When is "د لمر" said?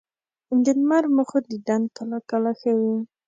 0.63-1.03